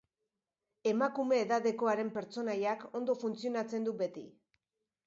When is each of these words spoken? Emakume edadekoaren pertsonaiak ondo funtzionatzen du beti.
Emakume 0.91 1.37
edadekoaren 1.41 2.09
pertsonaiak 2.17 2.87
ondo 3.03 3.19
funtzionatzen 3.27 3.91
du 3.91 3.97
beti. 4.03 4.31